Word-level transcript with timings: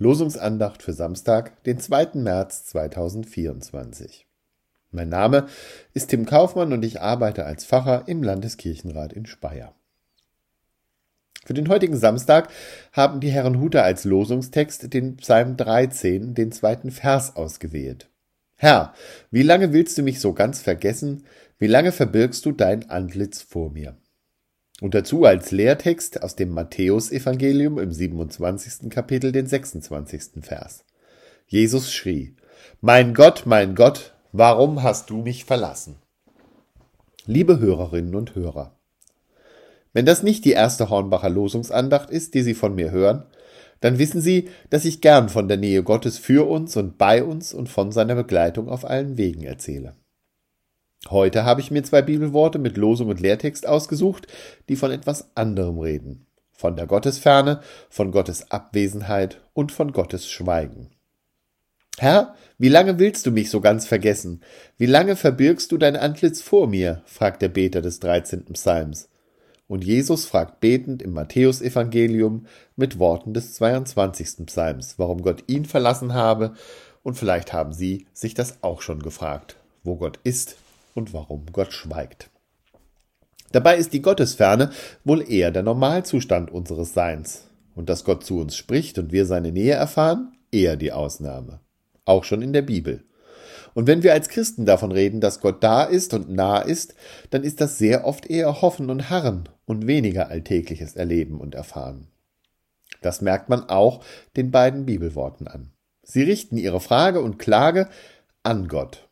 Losungsandacht 0.00 0.84
für 0.84 0.92
Samstag, 0.92 1.64
den 1.64 1.80
2. 1.80 2.10
März 2.14 2.66
2024. 2.66 4.28
Mein 4.92 5.08
Name 5.08 5.48
ist 5.92 6.10
Tim 6.10 6.24
Kaufmann 6.24 6.72
und 6.72 6.84
ich 6.84 7.00
arbeite 7.00 7.44
als 7.44 7.64
Pfarrer 7.64 8.04
im 8.06 8.22
Landeskirchenrat 8.22 9.12
in 9.12 9.26
Speyer. 9.26 9.74
Für 11.44 11.54
den 11.54 11.68
heutigen 11.68 11.96
Samstag 11.96 12.48
haben 12.92 13.18
die 13.18 13.32
Herren 13.32 13.58
Huter 13.58 13.82
als 13.82 14.04
Losungstext 14.04 14.94
den 14.94 15.16
Psalm 15.16 15.56
13, 15.56 16.32
den 16.32 16.52
zweiten 16.52 16.92
Vers 16.92 17.34
ausgewählt. 17.34 18.08
Herr, 18.54 18.94
wie 19.32 19.42
lange 19.42 19.72
willst 19.72 19.98
du 19.98 20.02
mich 20.02 20.20
so 20.20 20.32
ganz 20.32 20.62
vergessen? 20.62 21.24
Wie 21.58 21.66
lange 21.66 21.90
verbirgst 21.90 22.46
du 22.46 22.52
dein 22.52 22.88
Antlitz 22.88 23.42
vor 23.42 23.72
mir? 23.72 23.96
Und 24.80 24.94
dazu 24.94 25.24
als 25.24 25.50
Lehrtext 25.50 26.22
aus 26.22 26.36
dem 26.36 26.50
Matthäusevangelium 26.50 27.78
im 27.78 27.92
27. 27.92 28.90
Kapitel 28.90 29.32
den 29.32 29.46
26. 29.46 30.42
Vers. 30.42 30.84
Jesus 31.48 31.92
schrie, 31.92 32.36
Mein 32.80 33.12
Gott, 33.12 33.42
mein 33.44 33.74
Gott, 33.74 34.14
warum 34.32 34.82
hast 34.82 35.10
du 35.10 35.16
mich 35.16 35.44
verlassen? 35.44 35.96
Liebe 37.26 37.58
Hörerinnen 37.58 38.14
und 38.14 38.34
Hörer, 38.34 38.78
wenn 39.92 40.06
das 40.06 40.22
nicht 40.22 40.44
die 40.44 40.52
erste 40.52 40.90
Hornbacher 40.90 41.28
Losungsandacht 41.28 42.10
ist, 42.10 42.34
die 42.34 42.42
Sie 42.42 42.54
von 42.54 42.74
mir 42.74 42.90
hören, 42.90 43.24
dann 43.80 43.98
wissen 43.98 44.20
Sie, 44.20 44.48
dass 44.70 44.84
ich 44.84 45.00
gern 45.00 45.28
von 45.28 45.48
der 45.48 45.56
Nähe 45.56 45.82
Gottes 45.82 46.18
für 46.18 46.48
uns 46.48 46.76
und 46.76 46.98
bei 46.98 47.24
uns 47.24 47.52
und 47.52 47.68
von 47.68 47.90
seiner 47.90 48.14
Begleitung 48.14 48.68
auf 48.68 48.84
allen 48.84 49.16
Wegen 49.16 49.42
erzähle. 49.42 49.94
Heute 51.10 51.44
habe 51.44 51.60
ich 51.60 51.70
mir 51.70 51.82
zwei 51.82 52.02
Bibelworte 52.02 52.58
mit 52.58 52.76
Losung 52.76 53.08
und 53.08 53.20
Lehrtext 53.20 53.66
ausgesucht, 53.66 54.26
die 54.68 54.76
von 54.76 54.90
etwas 54.90 55.30
anderem 55.34 55.78
reden. 55.78 56.26
Von 56.52 56.76
der 56.76 56.86
Gottesferne, 56.86 57.60
von 57.88 58.10
Gottes 58.10 58.50
Abwesenheit 58.50 59.40
und 59.54 59.72
von 59.72 59.92
Gottes 59.92 60.28
Schweigen. 60.28 60.90
Herr, 61.98 62.34
wie 62.58 62.68
lange 62.68 62.98
willst 62.98 63.26
du 63.26 63.30
mich 63.30 63.50
so 63.50 63.60
ganz 63.60 63.86
vergessen? 63.86 64.42
Wie 64.76 64.86
lange 64.86 65.16
verbirgst 65.16 65.72
du 65.72 65.78
dein 65.78 65.96
Antlitz 65.96 66.42
vor 66.42 66.66
mir? 66.66 67.02
fragt 67.06 67.42
der 67.42 67.48
Beter 67.48 67.80
des 67.80 68.00
13. 68.00 68.44
Psalms. 68.52 69.08
Und 69.66 69.84
Jesus 69.84 70.24
fragt 70.24 70.60
betend 70.60 71.02
im 71.02 71.12
Matthäusevangelium 71.12 72.46
mit 72.76 72.98
Worten 72.98 73.34
des 73.34 73.54
22. 73.54 74.46
Psalms, 74.46 74.94
warum 74.98 75.22
Gott 75.22 75.44
ihn 75.46 75.64
verlassen 75.64 76.14
habe, 76.14 76.54
und 77.02 77.14
vielleicht 77.14 77.52
haben 77.52 77.72
Sie 77.72 78.06
sich 78.12 78.34
das 78.34 78.62
auch 78.62 78.82
schon 78.82 79.00
gefragt, 79.00 79.56
wo 79.82 79.96
Gott 79.96 80.18
ist 80.24 80.56
und 80.98 81.14
warum 81.14 81.46
Gott 81.52 81.72
schweigt. 81.72 82.30
Dabei 83.52 83.76
ist 83.76 83.94
die 83.94 84.02
Gottesferne 84.02 84.70
wohl 85.04 85.28
eher 85.28 85.50
der 85.50 85.62
Normalzustand 85.62 86.50
unseres 86.50 86.92
Seins, 86.92 87.48
und 87.74 87.88
dass 87.88 88.04
Gott 88.04 88.24
zu 88.24 88.40
uns 88.40 88.56
spricht 88.56 88.98
und 88.98 89.12
wir 89.12 89.24
seine 89.24 89.52
Nähe 89.52 89.72
erfahren, 89.72 90.36
eher 90.52 90.76
die 90.76 90.92
Ausnahme. 90.92 91.60
Auch 92.04 92.24
schon 92.24 92.42
in 92.42 92.52
der 92.52 92.62
Bibel. 92.62 93.04
Und 93.74 93.86
wenn 93.86 94.02
wir 94.02 94.12
als 94.12 94.28
Christen 94.28 94.66
davon 94.66 94.92
reden, 94.92 95.20
dass 95.20 95.40
Gott 95.40 95.62
da 95.62 95.84
ist 95.84 96.12
und 96.12 96.30
nah 96.30 96.58
ist, 96.58 96.94
dann 97.30 97.44
ist 97.44 97.60
das 97.60 97.78
sehr 97.78 98.06
oft 98.06 98.26
eher 98.26 98.60
Hoffen 98.60 98.90
und 98.90 99.08
Harren 99.08 99.48
und 99.66 99.86
weniger 99.86 100.28
alltägliches 100.28 100.96
Erleben 100.96 101.40
und 101.40 101.54
Erfahren. 101.54 102.08
Das 103.02 103.20
merkt 103.20 103.48
man 103.48 103.68
auch 103.68 104.04
den 104.36 104.50
beiden 104.50 104.84
Bibelworten 104.84 105.46
an. 105.46 105.70
Sie 106.02 106.22
richten 106.22 106.56
ihre 106.56 106.80
Frage 106.80 107.20
und 107.20 107.38
Klage 107.38 107.88
an 108.42 108.66
Gott. 108.66 109.08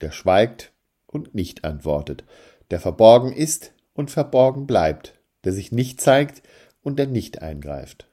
Der 0.00 0.10
schweigt 0.10 0.71
und 1.12 1.34
nicht 1.34 1.64
antwortet, 1.64 2.24
der 2.70 2.80
verborgen 2.80 3.32
ist 3.32 3.72
und 3.92 4.10
verborgen 4.10 4.66
bleibt, 4.66 5.14
der 5.44 5.52
sich 5.52 5.70
nicht 5.70 6.00
zeigt 6.00 6.42
und 6.82 6.98
der 6.98 7.06
nicht 7.06 7.42
eingreift. 7.42 8.08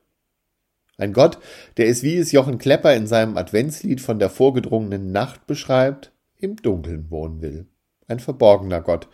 Ein 0.97 1.13
Gott, 1.13 1.39
der 1.77 1.87
es, 1.87 2.03
wie 2.03 2.17
es 2.17 2.33
Jochen 2.33 2.57
Klepper 2.57 2.93
in 2.93 3.07
seinem 3.07 3.37
Adventslied 3.37 4.01
von 4.01 4.19
der 4.19 4.29
vorgedrungenen 4.29 5.11
Nacht 5.11 5.47
beschreibt, 5.47 6.11
im 6.35 6.57
Dunkeln 6.57 7.09
wohnen 7.09 7.41
will. 7.41 7.67
Ein 8.07 8.19
verborgener 8.19 8.81
Gott, 8.81 9.07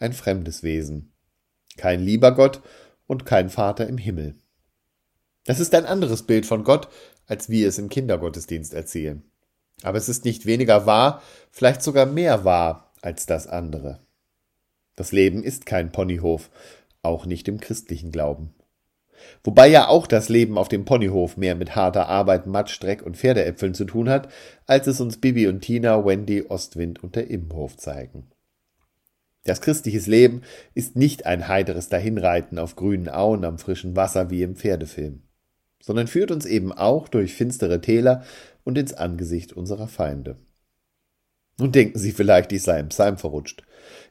ein 0.00 0.12
fremdes 0.12 0.64
Wesen. 0.64 1.12
Kein 1.76 2.00
lieber 2.00 2.34
Gott 2.34 2.60
und 3.06 3.24
kein 3.24 3.50
Vater 3.50 3.86
im 3.86 3.98
Himmel. 3.98 4.34
Das 5.44 5.60
ist 5.60 5.74
ein 5.74 5.86
anderes 5.86 6.24
Bild 6.24 6.44
von 6.44 6.64
Gott, 6.64 6.88
als 7.26 7.48
wir 7.48 7.68
es 7.68 7.78
im 7.78 7.88
Kindergottesdienst 7.88 8.74
erzählen. 8.74 9.22
Aber 9.82 9.96
es 9.96 10.08
ist 10.08 10.24
nicht 10.24 10.44
weniger 10.44 10.86
wahr, 10.86 11.22
vielleicht 11.52 11.82
sogar 11.82 12.06
mehr 12.06 12.44
wahr 12.44 12.87
als 13.02 13.26
das 13.26 13.46
andere. 13.46 14.00
Das 14.96 15.12
Leben 15.12 15.42
ist 15.42 15.66
kein 15.66 15.92
Ponyhof, 15.92 16.50
auch 17.02 17.26
nicht 17.26 17.48
im 17.48 17.60
christlichen 17.60 18.10
Glauben. 18.10 18.54
Wobei 19.44 19.68
ja 19.68 19.88
auch 19.88 20.06
das 20.06 20.28
Leben 20.28 20.58
auf 20.58 20.68
dem 20.68 20.84
Ponyhof 20.84 21.36
mehr 21.36 21.54
mit 21.54 21.74
harter 21.76 22.08
Arbeit, 22.08 22.46
Matschdreck 22.46 23.02
und 23.02 23.16
Pferdeäpfeln 23.16 23.74
zu 23.74 23.84
tun 23.84 24.08
hat, 24.08 24.28
als 24.66 24.86
es 24.86 25.00
uns 25.00 25.18
Bibi 25.18 25.48
und 25.48 25.60
Tina, 25.60 26.04
Wendy, 26.04 26.44
Ostwind 26.48 27.02
und 27.02 27.16
der 27.16 27.30
Immenhof 27.30 27.76
zeigen. 27.76 28.28
Das 29.44 29.60
christliches 29.60 30.06
Leben 30.06 30.42
ist 30.74 30.96
nicht 30.96 31.26
ein 31.26 31.48
heiteres 31.48 31.88
Dahinreiten 31.88 32.58
auf 32.58 32.76
grünen 32.76 33.08
Auen 33.08 33.44
am 33.44 33.58
frischen 33.58 33.96
Wasser 33.96 34.30
wie 34.30 34.42
im 34.42 34.56
Pferdefilm, 34.56 35.22
sondern 35.80 36.06
führt 36.06 36.30
uns 36.30 36.44
eben 36.44 36.72
auch 36.72 37.08
durch 37.08 37.34
finstere 37.34 37.80
Täler 37.80 38.24
und 38.64 38.76
ins 38.76 38.92
Angesicht 38.92 39.52
unserer 39.54 39.88
Feinde. 39.88 40.36
Nun 41.58 41.72
denken 41.72 41.98
Sie 41.98 42.12
vielleicht, 42.12 42.52
ich 42.52 42.62
sei 42.62 42.78
im 42.78 42.88
Psalm 42.88 43.18
verrutscht. 43.18 43.62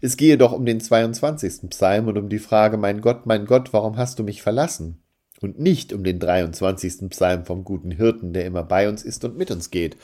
Es 0.02 0.18
gehe 0.18 0.38
doch 0.38 0.52
um 0.52 0.66
den 0.66 0.80
22. 0.80 1.70
Psalm 1.70 2.08
und 2.08 2.18
um 2.18 2.30
die 2.30 2.40
Frage, 2.40 2.78
mein 2.78 3.02
Gott, 3.02 3.26
mein 3.26 3.46
Gott, 3.46 3.74
warum 3.74 3.98
hast 3.98 4.20
du 4.20 4.24
mich 4.24 4.42
verlassen? 4.42 5.02
Und 5.40 5.60
nicht 5.60 5.94
um 5.94 6.04
den 6.04 6.20
23. 6.20 7.10
Psalm 7.10 7.46
vom 7.46 7.64
guten 7.64 7.92
Hirten, 7.92 8.34
der 8.34 8.46
immer 8.46 8.64
bei 8.64 8.90
uns 8.90 9.04
ist 9.04 9.24
und 9.24 9.38
mit 9.38 9.52
uns 9.52 9.70
geht. 9.70 9.98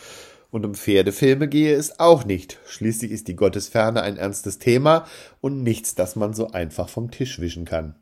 Und 0.51 0.65
um 0.65 0.75
Pferdefilme 0.75 1.47
gehe 1.47 1.75
es 1.75 1.99
auch 1.99 2.25
nicht. 2.25 2.59
Schließlich 2.67 3.11
ist 3.11 3.27
die 3.27 3.35
Gottesferne 3.35 4.03
ein 4.03 4.17
ernstes 4.17 4.59
Thema 4.59 5.07
und 5.41 5.63
nichts, 5.63 5.95
das 5.95 6.15
man 6.15 6.33
so 6.33 6.51
einfach 6.51 6.89
vom 6.89 7.09
Tisch 7.09 7.39
wischen 7.39 7.65
kann. 7.65 7.95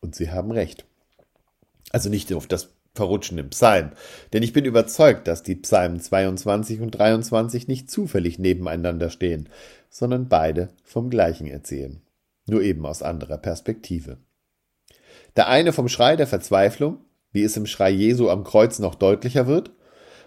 Und 0.00 0.16
Sie 0.16 0.30
haben 0.30 0.50
recht. 0.50 0.84
Also 1.92 2.10
nicht 2.10 2.32
auf 2.32 2.48
das 2.48 2.75
verrutschen 2.96 3.38
im 3.38 3.50
Psalm. 3.50 3.92
Denn 4.32 4.42
ich 4.42 4.52
bin 4.52 4.64
überzeugt, 4.64 5.28
dass 5.28 5.42
die 5.42 5.54
Psalmen 5.54 6.00
22 6.00 6.80
und 6.80 6.90
23 6.92 7.68
nicht 7.68 7.90
zufällig 7.90 8.38
nebeneinander 8.38 9.10
stehen, 9.10 9.48
sondern 9.90 10.28
beide 10.28 10.68
vom 10.84 11.10
gleichen 11.10 11.46
erzählen. 11.46 12.02
Nur 12.46 12.62
eben 12.62 12.84
aus 12.86 13.02
anderer 13.02 13.38
Perspektive. 13.38 14.18
Der 15.36 15.48
eine 15.48 15.72
vom 15.72 15.88
Schrei 15.88 16.16
der 16.16 16.26
Verzweiflung, 16.26 16.98
wie 17.32 17.42
es 17.42 17.56
im 17.56 17.66
Schrei 17.66 17.90
Jesu 17.90 18.30
am 18.30 18.44
Kreuz 18.44 18.78
noch 18.78 18.94
deutlicher 18.94 19.46
wird, 19.46 19.70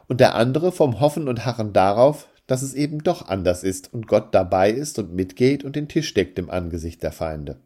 und 0.07 0.19
der 0.19 0.36
andere 0.36 0.72
vom 0.72 1.00
Hoffen 1.00 1.28
und 1.28 1.46
Harren 1.46 1.74
darauf, 1.74 2.28
dass 2.47 2.63
es 2.63 2.74
eben 2.74 3.03
doch 3.03 3.28
anders 3.28 3.63
ist 3.63 3.94
und 3.94 4.07
Gott 4.07 4.34
dabei 4.34 4.72
ist 4.72 4.97
und 4.97 5.13
mitgeht 5.13 5.63
und 5.63 5.75
den 5.75 5.88
Tisch 5.88 6.13
deckt 6.16 6.40
im 6.40 6.50
Angesicht 6.50 7.03
der 7.03 7.12
Feinde. 7.12 7.59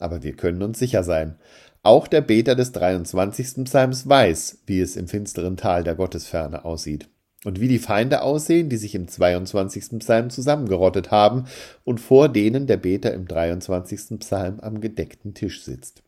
Aber 0.00 0.24
wir 0.24 0.32
können 0.32 0.62
uns 0.62 0.80
sicher 0.80 1.04
sein, 1.04 1.36
auch 1.82 2.08
der 2.08 2.20
Beter 2.20 2.56
des 2.56 2.72
23. 2.72 3.64
Psalms 3.64 4.08
weiß, 4.08 4.62
wie 4.66 4.80
es 4.80 4.96
im 4.96 5.06
finsteren 5.06 5.56
Tal 5.56 5.84
der 5.84 5.94
Gottesferne 5.94 6.64
aussieht 6.64 7.08
und 7.44 7.60
wie 7.60 7.68
die 7.68 7.78
Feinde 7.78 8.22
aussehen, 8.22 8.68
die 8.68 8.76
sich 8.76 8.94
im 8.94 9.08
22. 9.08 9.98
Psalm 10.00 10.28
zusammengerottet 10.30 11.10
haben 11.10 11.44
und 11.84 12.00
vor 12.00 12.28
denen 12.28 12.66
der 12.66 12.76
Beter 12.76 13.14
im 13.14 13.26
23. 13.26 14.18
Psalm 14.18 14.60
am 14.60 14.80
gedeckten 14.80 15.32
Tisch 15.32 15.62
sitzt. 15.64 16.02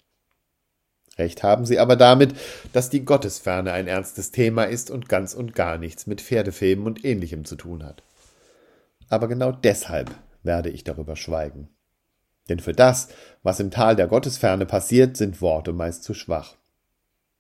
Recht 1.19 1.43
haben 1.43 1.65
sie 1.65 1.79
aber 1.79 1.97
damit, 1.97 2.35
dass 2.73 2.91
die 2.91 3.05
Gottesferne 3.05 3.73
ein 3.73 3.87
ernstes 3.87 4.31
Thema 4.31 4.65
ist 4.65 4.91
und 4.91 5.09
ganz 5.09 5.35
und 5.35 5.55
gar 5.55 5.79
nichts 5.79 6.07
mit 6.07 6.21
Pferdefilmen 6.21 6.87
und 6.87 7.05
ähnlichem 7.05 7.45
zu 7.45 7.57
tun 7.57 7.85
hat. 7.85 8.03
Aber 9.09 9.29
genau 9.29 9.53
deshalb 9.53 10.11
werde 10.43 10.71
ich 10.71 10.85
darüber 10.85 11.17
schweigen. 11.17 11.69
Denn 12.49 12.59
für 12.59 12.73
das, 12.73 13.09
was 13.43 13.61
im 13.61 13.71
Tal 13.71 13.97
der 13.97 14.09
Gottesferne 14.09 14.67
passiert, 14.67 15.17
sind 15.17 15.41
Worte 15.41 15.73
meist 15.73 16.05
zu 16.05 16.15
schwach. 16.15 16.57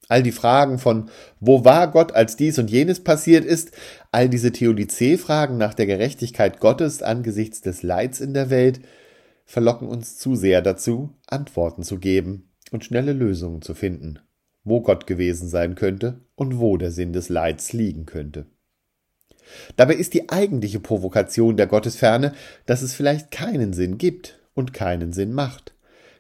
All 0.09 0.23
die 0.23 0.33
Fragen 0.33 0.79
von 0.79 1.11
wo 1.41 1.65
war 1.65 1.91
Gott, 1.91 2.13
als 2.13 2.37
dies 2.37 2.59
und 2.59 2.71
jenes 2.71 3.03
passiert 3.03 3.45
ist, 3.45 3.71
all 4.11 4.29
diese 4.29 4.53
Theodizee-Fragen 4.53 5.57
nach 5.57 5.75
der 5.75 5.87
Gerechtigkeit 5.87 6.61
Gottes 6.61 7.03
angesichts 7.03 7.61
des 7.61 7.83
Leids 7.83 8.21
in 8.21 8.35
der 8.35 8.51
Welt, 8.51 8.81
verlocken 9.45 9.89
uns 9.89 10.19
zu 10.19 10.37
sehr 10.37 10.63
dazu, 10.63 11.15
Antworten 11.27 11.83
zu 11.83 11.99
geben 11.99 12.51
und 12.71 12.85
schnelle 12.85 13.13
Lösungen 13.13 13.63
zu 13.63 13.75
finden, 13.75 14.19
wo 14.65 14.83
Gott 14.83 15.07
gewesen 15.07 15.49
sein 15.49 15.75
könnte 15.77 16.21
und 16.35 16.59
wo 16.59 16.77
der 16.77 16.91
Sinn 16.91 17.13
des 17.13 17.29
Leids 17.29 17.73
liegen 17.73 18.07
könnte. 18.07 18.47
Dabei 19.77 19.95
ist 19.95 20.15
die 20.15 20.31
eigentliche 20.31 20.81
Provokation 20.81 21.57
der 21.57 21.67
Gottesferne, 21.67 22.33
dass 22.67 22.83
es 22.83 22.95
vielleicht 22.95 23.31
keinen 23.31 23.73
Sinn 23.73 23.99
gibt 23.99 24.42
und 24.55 24.73
keinen 24.73 25.13
Sinn 25.13 25.33
macht, 25.33 25.75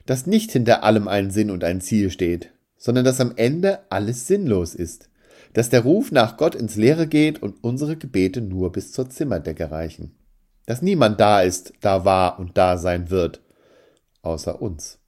dass 0.06 0.26
nicht 0.26 0.52
hinter 0.52 0.84
allem 0.84 1.08
ein 1.08 1.30
Sinn 1.30 1.50
und 1.50 1.64
ein 1.64 1.80
Ziel 1.80 2.10
steht, 2.10 2.50
sondern 2.76 3.04
dass 3.04 3.20
am 3.20 3.32
Ende 3.36 3.80
alles 3.90 4.26
sinnlos 4.26 4.74
ist, 4.74 5.08
dass 5.52 5.70
der 5.70 5.82
Ruf 5.82 6.12
nach 6.12 6.36
Gott 6.36 6.54
ins 6.54 6.76
Leere 6.76 7.06
geht 7.06 7.42
und 7.42 7.62
unsere 7.62 7.96
Gebete 7.96 8.40
nur 8.40 8.72
bis 8.72 8.92
zur 8.92 9.10
Zimmerdecke 9.10 9.70
reichen, 9.70 10.14
dass 10.66 10.82
niemand 10.82 11.20
da 11.20 11.42
ist, 11.42 11.74
da 11.80 12.04
war 12.04 12.38
und 12.38 12.56
da 12.56 12.78
sein 12.78 13.10
wird, 13.10 13.42
außer 14.22 14.60
uns. 14.60 14.98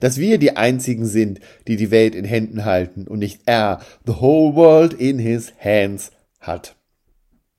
Dass 0.00 0.18
wir 0.18 0.38
die 0.38 0.56
einzigen 0.56 1.06
sind, 1.06 1.40
die 1.68 1.76
die 1.76 1.90
Welt 1.90 2.14
in 2.14 2.24
Händen 2.24 2.64
halten 2.64 3.06
und 3.06 3.20
nicht 3.20 3.42
er, 3.46 3.80
the 4.04 4.14
whole 4.20 4.56
world 4.56 4.94
in 4.94 5.18
his 5.18 5.52
hands, 5.60 6.10
hat. 6.40 6.76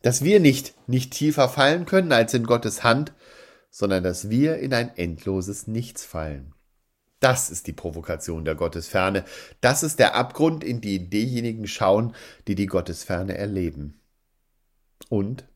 Dass 0.02 0.24
wir 0.24 0.40
nicht, 0.40 0.74
nicht 0.88 1.12
tiefer 1.12 1.50
fallen 1.50 1.86
können 1.86 2.12
als 2.12 2.34
in 2.34 2.44
Gottes 2.44 2.84
Hand, 2.84 3.14
sondern 3.78 4.04
dass 4.04 4.32
wir 4.32 4.58
in 4.58 4.74
ein 4.74 4.98
endloses 4.98 5.68
Nichts 5.68 6.04
fallen. 6.04 6.56
Das 7.20 7.52
ist 7.52 7.68
die 7.68 7.74
Provokation 7.74 8.44
der 8.44 8.56
Gottesferne. 8.56 9.24
Das 9.62 9.84
ist 9.84 10.00
der 10.00 10.16
Abgrund, 10.16 10.64
in 10.64 10.82
den 10.82 11.12
diejenigen 11.12 11.68
schauen, 11.68 12.16
die 12.48 12.56
die 12.56 12.66
Gottesferne 12.66 13.38
erleben. 13.38 14.02
Und 15.10 15.48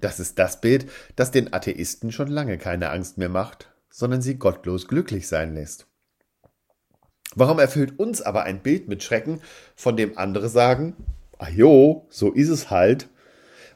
das 0.00 0.20
ist 0.20 0.38
das 0.38 0.60
Bild, 0.60 0.90
das 1.16 1.30
den 1.30 1.54
Atheisten 1.54 2.12
schon 2.12 2.28
lange 2.28 2.58
keine 2.58 2.90
Angst 2.90 3.16
mehr 3.16 3.30
macht, 3.30 3.72
sondern 3.88 4.20
sie 4.20 4.34
gottlos 4.34 4.86
glücklich 4.86 5.26
sein 5.26 5.54
lässt. 5.54 5.86
Warum 7.34 7.58
erfüllt 7.58 7.98
uns 7.98 8.20
aber 8.20 8.42
ein 8.42 8.62
Bild 8.62 8.86
mit 8.86 9.02
Schrecken, 9.02 9.40
von 9.76 9.96
dem 9.96 10.18
andere 10.18 10.50
sagen, 10.50 10.94
ah 11.38 11.48
jo, 11.48 12.06
so 12.10 12.32
ist 12.32 12.50
es 12.50 12.68
halt? 12.68 13.08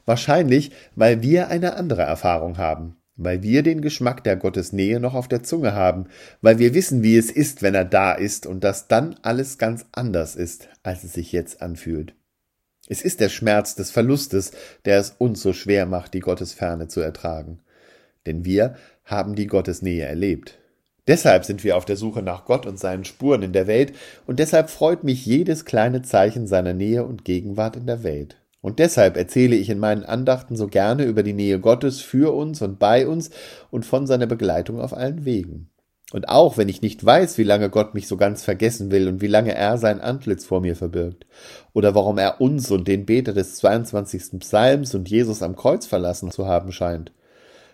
Wahrscheinlich, 0.05 0.71
weil 0.95 1.23
wir 1.23 1.47
eine 1.47 1.75
andere 1.77 2.03
Erfahrung 2.03 2.59
haben, 2.59 2.96
weil 3.17 3.43
wir 3.43 3.63
den 3.63 3.81
Geschmack 3.81 4.23
der 4.23 4.37
Gottesnähe 4.37 4.99
noch 4.99 5.15
auf 5.15 5.27
der 5.27 5.43
Zunge 5.43 5.73
haben, 5.73 6.05
weil 6.41 6.59
wir 6.59 6.73
wissen, 6.73 7.03
wie 7.03 7.17
es 7.17 7.29
ist, 7.29 7.61
wenn 7.61 7.75
er 7.75 7.85
da 7.85 8.13
ist 8.13 8.45
und 8.45 8.63
dass 8.63 8.87
dann 8.87 9.15
alles 9.23 9.57
ganz 9.57 9.85
anders 9.91 10.35
ist, 10.35 10.69
als 10.83 11.03
es 11.03 11.13
sich 11.13 11.31
jetzt 11.31 11.61
anfühlt. 11.61 12.13
Es 12.87 13.01
ist 13.01 13.19
der 13.19 13.29
Schmerz 13.29 13.75
des 13.75 13.91
Verlustes, 13.91 14.51
der 14.85 14.99
es 14.99 15.15
uns 15.17 15.41
so 15.41 15.51
schwer 15.51 15.85
macht, 15.85 16.13
die 16.13 16.21
Gottesferne 16.21 16.87
zu 16.87 17.01
ertragen. 17.01 17.59
Denn 18.25 18.45
wir 18.45 18.75
haben 19.03 19.35
die 19.35 19.47
Gottesnähe 19.47 20.05
erlebt. 20.05 20.57
Deshalb 21.07 21.45
sind 21.45 21.63
wir 21.63 21.77
auf 21.77 21.85
der 21.85 21.95
Suche 21.95 22.21
nach 22.21 22.45
Gott 22.45 22.65
und 22.65 22.79
seinen 22.79 23.05
Spuren 23.05 23.41
in 23.41 23.53
der 23.53 23.67
Welt, 23.67 23.93
und 24.25 24.39
deshalb 24.39 24.69
freut 24.69 25.03
mich 25.03 25.25
jedes 25.25 25.65
kleine 25.65 26.01
Zeichen 26.01 26.47
seiner 26.47 26.73
Nähe 26.73 27.05
und 27.05 27.23
Gegenwart 27.23 27.77
in 27.77 27.87
der 27.87 28.03
Welt. 28.03 28.37
Und 28.61 28.79
deshalb 28.79 29.17
erzähle 29.17 29.55
ich 29.55 29.69
in 29.69 29.79
meinen 29.79 30.03
Andachten 30.03 30.55
so 30.55 30.67
gerne 30.67 31.05
über 31.05 31.23
die 31.23 31.33
Nähe 31.33 31.59
Gottes 31.59 32.01
für 32.01 32.33
uns 32.33 32.61
und 32.61 32.79
bei 32.79 33.07
uns 33.07 33.29
und 33.69 33.85
von 33.85 34.07
seiner 34.07 34.25
Begleitung 34.25 34.81
auf 34.81 34.93
allen 34.93 35.25
Wegen. 35.25 35.69
Und 36.13 36.29
auch 36.29 36.57
wenn 36.57 36.69
ich 36.69 36.81
nicht 36.81 37.03
weiß, 37.03 37.37
wie 37.37 37.43
lange 37.43 37.69
Gott 37.69 37.93
mich 37.93 38.07
so 38.07 38.15
ganz 38.15 38.41
vergessen 38.41 38.91
will 38.91 39.09
und 39.09 39.21
wie 39.21 39.27
lange 39.27 39.53
er 39.53 39.77
sein 39.77 39.99
Antlitz 39.99 40.45
vor 40.45 40.61
mir 40.61 40.75
verbirgt, 40.75 41.25
oder 41.73 41.95
warum 41.95 42.17
er 42.17 42.39
uns 42.39 42.71
und 42.71 42.87
den 42.87 43.05
Beter 43.05 43.33
des 43.33 43.55
22. 43.57 44.39
Psalms 44.39 44.95
und 44.95 45.09
Jesus 45.09 45.43
am 45.43 45.55
Kreuz 45.55 45.85
verlassen 45.85 46.31
zu 46.31 46.47
haben 46.47 46.71
scheint, 46.71 47.11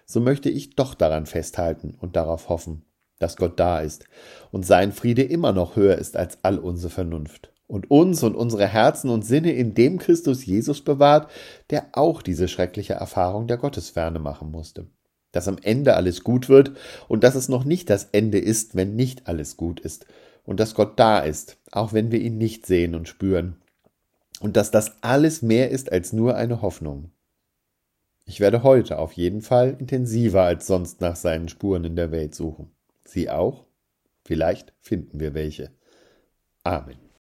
so 0.06 0.19
möchte 0.19 0.50
ich 0.50 0.75
doch 0.75 0.95
daran 0.95 1.27
festhalten 1.27 1.95
und 2.00 2.15
darauf 2.15 2.50
hoffen, 2.50 2.83
dass 3.19 3.38
Gott 3.38 3.59
da 3.59 3.80
ist 3.80 4.06
und 4.51 4.65
sein 4.65 4.91
Friede 4.91 5.24
immer 5.24 5.53
noch 5.53 5.75
höher 5.75 5.97
ist 5.97 6.18
als 6.18 6.39
all 6.41 6.57
unsere 6.57 6.89
Vernunft 6.89 7.53
und 7.74 7.90
uns 7.90 8.22
und 8.22 8.36
unsere 8.36 8.68
Herzen 8.68 9.10
und 9.10 9.25
Sinne 9.25 9.52
in 9.52 9.74
dem 9.74 9.98
Christus 9.98 10.46
Jesus 10.46 10.81
bewahrt, 10.81 11.31
der 11.72 11.88
auch 11.94 12.22
diese 12.22 12.48
schreckliche 12.48 12.94
Erfahrung 12.94 13.48
der 13.48 13.58
Gottesferne 13.58 14.20
machen 14.20 14.52
musste. 14.52 14.86
Dass 15.31 15.48
am 15.48 15.58
Ende 15.60 15.96
alles 15.96 16.24
gut 16.24 16.50
wird 16.50 16.74
und 17.08 17.24
dass 17.24 17.34
es 17.34 17.50
noch 17.50 17.66
nicht 17.66 17.90
das 17.90 18.10
Ende 18.12 18.38
ist, 18.38 18.75
wenn 18.75 18.96
nicht 18.96 19.28
alles 19.28 19.58
gut 19.58 19.80
ist 19.80 20.06
und 20.44 20.60
dass 20.60 20.75
Gott 20.75 21.00
da 21.00 21.18
ist, 21.18 21.58
auch 21.72 21.94
wenn 21.94 22.12
wir 22.12 22.22
ihn 22.22 22.38
nicht 22.38 22.68
sehen 22.68 22.94
und 22.94 23.08
spüren 23.08 23.56
und 24.40 24.56
dass 24.56 24.69
das 24.69 25.02
alles 25.02 25.42
mehr 25.42 25.72
ist 25.72 25.92
als 25.92 26.14
nur 26.14 26.36
eine 26.36 26.62
Hoffnung. 26.62 27.10
Ich 28.26 28.40
werde 28.40 28.62
heute 28.62 29.00
auf 29.00 29.14
jeden 29.14 29.42
Fall 29.42 29.76
intensiver 29.80 30.44
als 30.44 30.68
sonst 30.68 31.02
nach 31.02 31.16
seinen 31.16 31.50
Spuren 31.50 31.86
in 31.86 31.96
der 31.96 32.12
Welt 32.12 32.36
suchen. 32.36 32.69
Sie 33.04 33.31
auch? 33.31 33.66
Vielleicht 34.24 34.74
finden 34.80 35.19
wir 35.19 35.34
welche. 35.34 35.72
Amen. 36.64 37.12